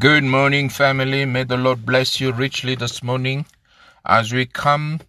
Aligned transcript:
Good 0.00 0.24
morning, 0.24 0.70
family. 0.70 1.26
May 1.26 1.44
the 1.44 1.58
Lord 1.58 1.84
bless 1.84 2.22
you 2.22 2.32
richly 2.32 2.74
this 2.74 3.02
morning 3.02 3.44
as 4.06 4.32
we 4.32 4.46
come 4.46 5.00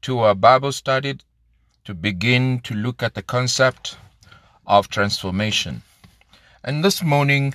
to 0.00 0.20
our 0.20 0.34
Bible 0.34 0.72
study 0.72 1.18
to 1.84 1.92
begin 1.92 2.60
to 2.60 2.72
look 2.72 3.02
at 3.02 3.12
the 3.12 3.22
concept 3.22 3.98
of 4.66 4.88
transformation. 4.88 5.82
And 6.64 6.82
this 6.82 7.02
morning, 7.02 7.52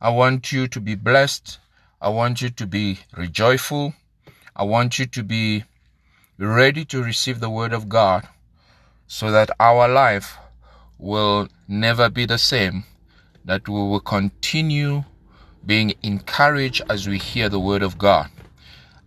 I 0.00 0.10
want 0.10 0.50
you 0.50 0.66
to 0.66 0.80
be 0.80 0.96
blessed. 0.96 1.60
I 2.00 2.08
want 2.08 2.42
you 2.42 2.50
to 2.50 2.66
be 2.66 2.98
rejoiceful. 3.16 3.94
I 4.56 4.64
want 4.64 4.98
you 4.98 5.06
to 5.06 5.22
be 5.22 5.62
ready 6.36 6.84
to 6.86 7.00
receive 7.00 7.38
the 7.38 7.50
Word 7.50 7.72
of 7.72 7.88
God 7.88 8.26
so 9.06 9.30
that 9.30 9.50
our 9.60 9.86
life 9.86 10.36
will 10.98 11.46
never 11.68 12.08
be 12.10 12.26
the 12.26 12.38
same, 12.38 12.82
that 13.44 13.68
we 13.68 13.74
will 13.74 14.00
continue 14.00 15.04
being 15.64 15.94
encouraged 16.02 16.82
as 16.88 17.08
we 17.08 17.18
hear 17.18 17.48
the 17.48 17.60
Word 17.60 17.82
of 17.82 17.98
God. 17.98 18.30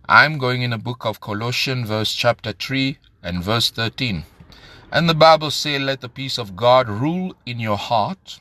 I'm 0.08 0.38
going 0.38 0.62
in 0.62 0.70
the 0.70 0.78
book 0.78 1.04
of 1.04 1.20
Colossians, 1.20 1.88
verse 1.88 2.12
chapter 2.12 2.52
3 2.52 2.98
and 3.22 3.42
verse 3.42 3.70
13. 3.70 4.24
And 4.90 5.08
the 5.08 5.14
Bible 5.14 5.50
says, 5.50 5.80
Let 5.80 6.00
the 6.00 6.08
peace 6.08 6.38
of 6.38 6.54
God 6.54 6.88
rule 6.88 7.34
in 7.46 7.58
your 7.58 7.78
heart, 7.78 8.40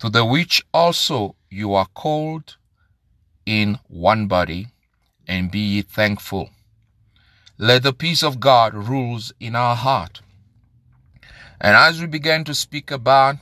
to 0.00 0.08
the 0.08 0.24
which 0.24 0.64
also 0.74 1.36
you 1.50 1.74
are 1.74 1.86
called 1.94 2.56
in 3.44 3.78
one 3.88 4.26
body, 4.26 4.68
and 5.28 5.50
be 5.50 5.60
ye 5.60 5.82
thankful. 5.82 6.50
Let 7.58 7.84
the 7.84 7.92
peace 7.92 8.22
of 8.22 8.40
God 8.40 8.74
rules 8.74 9.32
in 9.40 9.54
our 9.54 9.76
heart. 9.76 10.20
And 11.60 11.74
as 11.76 12.00
we 12.00 12.06
began 12.06 12.44
to 12.44 12.54
speak 12.54 12.90
about 12.90 13.36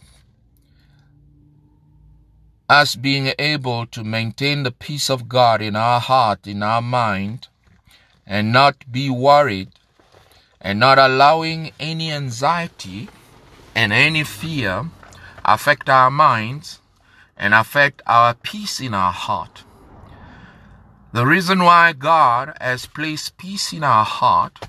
us 2.68 2.96
being 2.96 3.32
able 3.38 3.86
to 3.86 4.02
maintain 4.02 4.62
the 4.62 4.70
peace 4.70 5.10
of 5.10 5.28
God 5.28 5.60
in 5.60 5.76
our 5.76 6.00
heart, 6.00 6.46
in 6.46 6.62
our 6.62 6.80
mind, 6.80 7.48
and 8.26 8.52
not 8.52 8.90
be 8.90 9.10
worried, 9.10 9.68
and 10.60 10.80
not 10.80 10.98
allowing 10.98 11.72
any 11.78 12.10
anxiety 12.10 13.08
and 13.74 13.92
any 13.92 14.24
fear 14.24 14.88
affect 15.44 15.90
our 15.90 16.10
minds 16.10 16.80
and 17.36 17.52
affect 17.52 18.00
our 18.06 18.32
peace 18.34 18.80
in 18.80 18.94
our 18.94 19.12
heart. 19.12 19.64
The 21.12 21.26
reason 21.26 21.62
why 21.62 21.92
God 21.92 22.56
has 22.60 22.86
placed 22.86 23.36
peace 23.36 23.72
in 23.72 23.84
our 23.84 24.04
heart, 24.04 24.68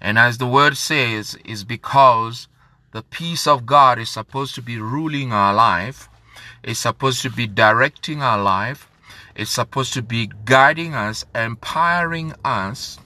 and 0.00 0.18
as 0.18 0.38
the 0.38 0.46
word 0.46 0.76
says, 0.76 1.36
is 1.44 1.62
because 1.62 2.48
the 2.92 3.02
peace 3.02 3.46
of 3.46 3.66
God 3.66 3.98
is 3.98 4.08
supposed 4.08 4.54
to 4.54 4.62
be 4.62 4.78
ruling 4.78 5.32
our 5.32 5.52
life 5.52 6.08
it's 6.62 6.78
supposed 6.78 7.22
to 7.22 7.30
be 7.30 7.46
directing 7.46 8.22
our 8.22 8.40
life. 8.40 8.88
It's 9.34 9.50
supposed 9.50 9.94
to 9.94 10.02
be 10.02 10.30
guiding 10.44 10.94
us, 10.94 11.24
empowering 11.34 12.34
us, 12.44 12.98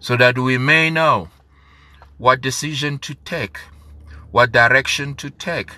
so 0.00 0.16
that 0.16 0.38
we 0.38 0.58
may 0.58 0.90
know 0.90 1.28
what 2.18 2.40
decision 2.40 2.98
to 3.00 3.14
take, 3.14 3.58
what 4.32 4.52
direction 4.52 5.14
to 5.16 5.30
take, 5.30 5.70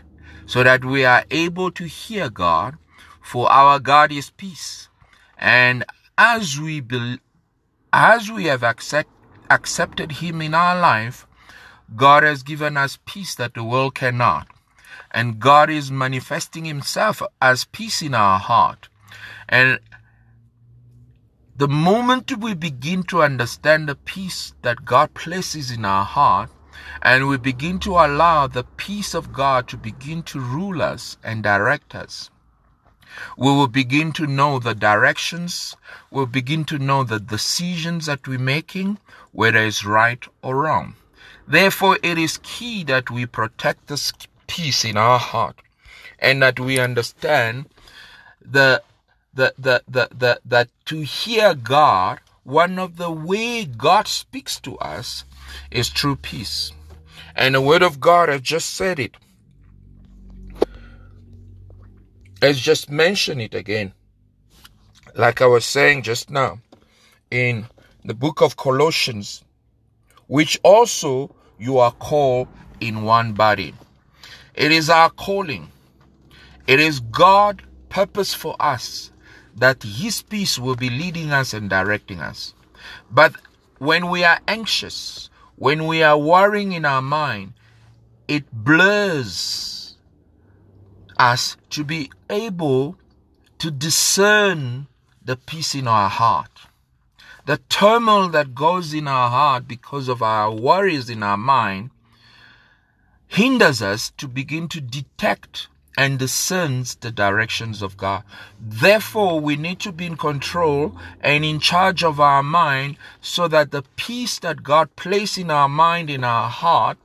so 0.47 0.63
that 0.63 0.85
we 0.85 1.05
are 1.05 1.25
able 1.31 1.71
to 1.73 1.85
hear 1.85 2.31
God, 2.31 2.77
for 3.21 3.51
our 3.51 3.79
God 3.79 4.13
is 4.13 4.31
peace. 4.31 4.89
And 5.37 5.85
as 6.17 6.59
we 6.59 6.81
be, 6.81 7.19
as 7.93 8.31
we 8.31 8.45
have 8.45 8.63
accept, 8.63 9.11
accepted 9.51 10.13
Him 10.13 10.41
in 10.41 10.55
our 10.55 10.79
life, 10.81 11.27
God 11.95 12.23
has 12.23 12.43
given 12.43 12.77
us 12.77 12.99
peace 13.05 13.35
that 13.35 13.55
the 13.55 13.65
world 13.65 13.95
cannot 13.95 14.49
and 15.11 15.39
God 15.41 15.71
is 15.71 15.91
manifesting 15.91 16.65
Himself 16.65 17.23
as 17.41 17.65
peace 17.65 18.03
in 18.03 18.15
our 18.15 18.39
heart. 18.39 18.89
And 19.49 19.79
the 21.57 21.69
moment 21.69 22.37
we 22.39 22.55
begin 22.55 23.03
to 23.05 23.23
understand 23.23 23.89
the 23.89 23.95
peace 23.95 24.53
that 24.63 24.85
God 24.85 25.15
places 25.15 25.71
in 25.71 25.85
our 25.85 26.05
heart, 26.05 26.51
and 27.03 27.29
we 27.29 27.39
begin 27.39 27.79
to 27.81 27.93
allow 27.93 28.47
the 28.47 28.65
peace 28.65 29.15
of 29.15 29.33
God 29.33 29.67
to 29.69 29.77
begin 29.77 30.23
to 30.25 30.41
rule 30.41 30.83
us 30.83 31.17
and 31.25 31.43
direct 31.43 31.95
us, 31.95 32.31
we 33.39 33.47
will 33.47 33.69
begin 33.69 34.13
to 34.13 34.27
know 34.27 34.59
the 34.59 34.75
directions, 34.75 35.75
we'll 36.11 36.27
begin 36.27 36.65
to 36.67 36.79
know 36.79 37.05
the 37.05 37.21
decisions 37.21 38.05
that 38.07 38.29
we're 38.29 38.39
making, 38.39 38.99
whether 39.33 39.59
it's 39.59 39.85
right 39.85 40.23
or 40.43 40.57
wrong. 40.57 40.95
Therefore, 41.49 41.99
it 42.03 42.19
is 42.19 42.41
key 42.43 42.85
that 42.85 43.11
we 43.11 43.25
protect 43.25 43.87
the 43.87 43.97
peace 44.47 44.85
in 44.85 44.97
our 44.97 45.19
heart 45.19 45.57
and 46.19 46.43
that 46.43 46.59
we 46.59 46.79
understand 46.79 47.67
the 48.41 48.83
the 49.35 49.53
the 49.59 49.83
the, 49.89 50.09
the 50.17 50.41
that 50.45 50.69
to 50.87 51.01
hear 51.01 51.55
God 51.55 52.21
one 52.47 52.79
of 52.79 52.97
the 52.97 53.11
way 53.11 53.65
God 53.65 54.07
speaks 54.07 54.61
to 54.61 54.79
us 54.79 55.25
is 55.71 55.89
through 55.89 56.17
peace. 56.17 56.73
And 57.35 57.57
the 57.57 57.61
word 57.61 57.83
of 57.83 57.99
God 57.99 58.29
has 58.29 58.41
just 58.41 58.75
said 58.75 59.01
it. 59.01 59.17
Has 62.41 62.61
just 62.61 62.89
mentioned 62.89 63.43
it 63.43 63.53
again. 63.53 63.93
Like 65.17 65.43
I 65.43 65.47
was 65.47 65.65
saying 65.65 66.03
just 66.03 66.31
now 66.31 66.61
in 67.31 67.67
the 68.05 68.15
book 68.15 68.41
of 68.41 68.57
Colossians, 68.57 69.43
which 70.29 70.59
also 70.63 71.35
you 71.59 71.79
are 71.79 71.93
called 71.93 72.47
in 72.81 73.03
one 73.03 73.33
body. 73.33 73.75
It 74.57 74.73
is 74.73 74.89
our 74.89 75.11
calling. 75.11 75.71
It 76.67 76.81
is 76.81 77.01
God' 77.01 77.63
purpose 77.91 78.33
for 78.33 78.57
us 78.59 79.13
that 79.55 79.83
His 79.83 80.23
peace 80.23 80.59
will 80.59 80.77
be 80.77 80.91
leading 80.91 81.31
us 81.31 81.53
and 81.53 81.69
directing 81.69 82.21
us. 82.21 82.55
But 83.11 83.35
when 83.79 84.09
we 84.09 84.25
are 84.25 84.41
anxious, 84.49 85.29
when 85.57 85.87
we 85.87 86.03
are 86.03 86.19
worrying 86.19 86.73
in 86.73 86.85
our 86.85 87.03
mind, 87.03 87.53
it 88.29 88.45
blurs 88.53 89.97
us 91.19 91.57
to 91.71 91.85
be 91.85 92.11
able 92.29 92.99
to 93.59 93.71
discern 93.71 94.87
the 95.23 95.37
peace 95.37 95.75
in 95.75 95.87
our 95.87 96.09
heart. 96.09 96.51
The 97.47 97.59
turmoil 97.69 98.29
that 98.31 98.55
goes 98.55 98.93
in 98.93 99.07
our 99.07 99.31
heart 99.31 99.69
because 99.69 100.09
of 100.09 100.23
our 100.23 100.51
worries 100.51 101.09
in 101.09 101.23
our 101.23 101.37
mind 101.37 101.91
hinders 103.29 103.83
us 103.83 104.11
to 104.17 104.29
begin 104.29 104.69
to 104.69 104.81
detect 104.81 105.69
and 105.99 106.19
discerns 106.19 106.97
the 106.97 107.11
directions 107.11 107.81
of 107.81 107.97
God. 107.97 108.23
Therefore, 108.61 109.41
we 109.41 109.57
need 109.57 109.81
to 109.81 109.93
be 109.93 110.07
in 110.07 110.17
control 110.17 110.97
and 111.21 111.45
in 111.45 111.59
charge 111.59 112.05
of 112.05 112.21
our 112.21 112.43
mind 112.43 112.97
so 113.21 113.49
that 113.49 113.71
the 113.71 113.83
peace 113.97 114.39
that 114.41 114.63
God 114.63 114.95
placed 114.97 115.39
in 115.39 115.51
our 115.51 115.69
mind, 115.69 116.11
in 116.11 116.23
our 116.23 116.51
heart, 116.51 116.99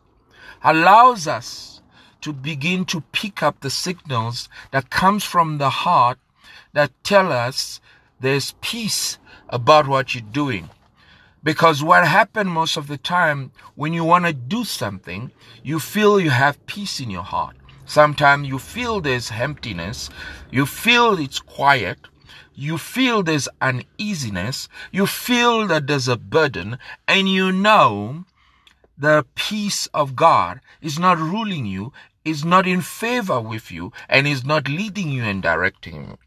allows 0.64 1.26
us 1.26 1.82
to 2.20 2.34
begin 2.34 2.86
to 2.86 3.02
pick 3.12 3.42
up 3.42 3.62
the 3.62 3.70
signals 3.70 4.50
that 4.72 4.90
comes 4.90 5.24
from 5.24 5.58
the 5.58 5.70
heart 5.70 6.20
that 6.74 6.92
tell 7.04 7.32
us 7.32 7.80
there's 8.20 8.54
peace 8.62 9.18
about 9.50 9.88
what 9.88 10.14
you're 10.14 10.22
doing. 10.22 10.70
Because 11.44 11.84
what 11.84 12.08
happens 12.08 12.50
most 12.50 12.78
of 12.78 12.88
the 12.88 12.98
time 12.98 13.52
when 13.76 13.94
you 13.94 14.04
want 14.04 14.26
to 14.26 14.34
do 14.34 14.64
something, 14.64 15.32
you 15.64 15.80
feel 15.80 16.20
you 16.20 16.30
have 16.30 16.66
peace 16.68 17.00
in 17.00 17.10
your 17.10 17.24
heart. 17.24 17.56
Sometimes 17.86 18.48
you 18.48 18.60
feel 18.60 19.02
there's 19.02 19.32
emptiness, 19.32 20.10
you 20.52 20.66
feel 20.66 21.18
it's 21.18 21.40
quiet, 21.40 21.98
you 22.54 22.78
feel 22.78 23.24
there's 23.24 23.50
uneasiness, 23.60 24.70
you 24.92 25.08
feel 25.08 25.66
that 25.68 25.88
there's 25.88 26.08
a 26.08 26.16
burden, 26.16 26.78
and 27.08 27.28
you 27.28 27.52
know 27.52 28.26
the 28.98 29.26
peace 29.34 29.88
of 29.96 30.16
God 30.16 30.62
is 30.80 31.00
not 31.00 31.18
ruling 31.18 31.66
you, 31.66 31.92
is 32.24 32.46
not 32.46 32.68
in 32.68 32.82
favor 32.82 33.42
with 33.42 33.72
you, 33.72 33.92
and 34.08 34.28
is 34.28 34.46
not 34.46 34.70
leading 34.70 35.10
you 35.10 35.24
and 35.24 35.42
directing 35.42 35.96
you. 35.96 36.18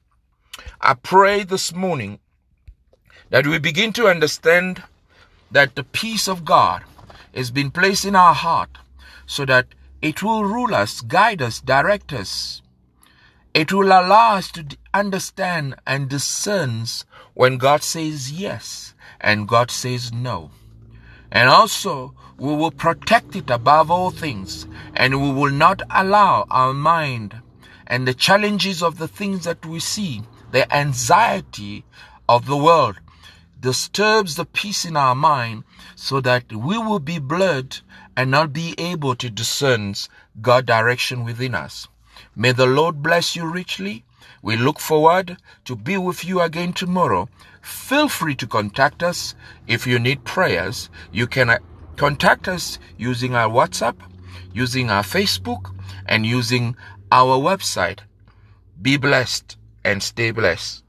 I 0.81 0.95
pray 0.95 1.45
this 1.45 1.73
morning 1.73 2.19
that 3.31 3.47
we 3.47 3.59
begin 3.59 3.93
to 3.95 4.09
understand 4.09 4.83
that 5.51 5.75
the 5.75 5.85
peace 5.85 6.29
of 6.29 6.45
God 6.45 6.83
has 7.35 7.51
been 7.51 7.71
placed 7.71 8.05
in 8.05 8.17
our 8.17 8.35
heart 8.35 8.79
so 9.27 9.45
that 9.45 9.67
it 10.03 10.23
will 10.23 10.45
rule 10.45 10.75
us, 10.75 11.01
guide 11.01 11.41
us, 11.41 11.61
direct 11.61 12.13
us. 12.13 12.63
It 13.55 13.73
will 13.73 13.87
allow 13.87 14.37
us 14.37 14.51
to 14.53 14.65
understand 14.93 15.77
and 15.87 16.09
discern 16.09 16.85
when 17.35 17.57
God 17.57 17.83
says 17.83 18.33
yes 18.33 18.95
and 19.21 19.49
God 19.49 19.71
says 19.71 20.13
no. 20.13 20.51
And 21.31 21.49
also, 21.49 22.15
we 22.37 22.55
will 22.55 22.71
protect 22.71 23.37
it 23.37 23.49
above 23.49 23.91
all 23.91 24.11
things 24.11 24.67
and 24.95 25.23
we 25.23 25.33
will 25.33 25.53
not 25.53 25.83
allow 25.91 26.47
our 26.51 26.75
mind 26.75 27.41
and 27.87 28.07
the 28.07 28.15
challenges 28.15 28.83
of 28.83 28.99
the 28.99 29.09
things 29.09 29.45
that 29.45 29.65
we 29.65 29.79
see, 29.79 30.23
the 30.51 30.73
anxiety 30.75 31.85
of 32.29 32.47
the 32.47 32.57
world, 32.57 32.97
disturbs 33.65 34.35
the 34.35 34.45
peace 34.45 34.85
in 34.85 34.95
our 34.95 35.15
mind 35.15 35.65
so 35.97 36.21
that 36.21 36.53
we 36.53 36.77
will 36.77 36.99
be 36.99 37.19
blurred 37.19 37.81
and 38.15 38.31
not 38.31 38.53
be 38.53 38.75
able 38.77 39.15
to 39.17 39.31
discern 39.31 39.95
God's 40.43 40.67
direction 40.67 41.25
within 41.25 41.55
us. 41.55 41.89
May 42.37 42.53
the 42.53 42.67
Lord 42.67 43.03
bless 43.03 43.35
you 43.35 43.47
richly. 43.51 44.05
We 44.43 44.59
look 44.59 44.79
forward 44.79 45.39
to 45.65 45.77
be 45.77 45.97
with 45.97 46.27
you 46.27 46.43
again 46.43 46.75
tomorrow. 46.75 47.31
Feel 47.63 48.11
free 48.11 48.35
to 48.35 48.47
contact 48.47 49.03
us 49.03 49.35
if 49.67 49.87
you 49.87 49.99
need 49.99 50.25
prayers. 50.25 50.91
You 51.11 51.27
can 51.27 51.49
uh, 51.49 51.59
contact 51.97 52.49
us 52.49 52.79
using 52.99 53.35
our 53.35 53.49
WhatsApp, 53.49 53.97
using 54.53 54.91
our 54.91 55.03
Facebook, 55.03 55.75
and 56.05 56.27
using 56.27 56.77
our 57.11 57.39
website. 57.39 58.01
Be 58.83 58.99
blessed 58.99 59.57
and 59.83 60.03
stay 60.03 60.33
blessed. 60.33 60.84